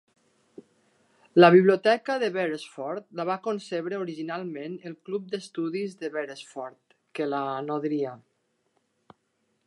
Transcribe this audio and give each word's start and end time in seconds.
La 1.43 1.49
biblioteca 1.55 2.13
de 2.23 2.29
Beresford 2.37 3.11
la 3.19 3.25
va 3.29 3.35
concebre 3.47 3.99
originalment 4.05 4.77
el 4.91 4.95
Club 5.09 5.27
d'Estudis 5.33 5.93
de 5.99 6.09
Beresford, 6.15 6.97
que 7.19 7.29
la 7.35 7.43
nodria. 7.67 8.15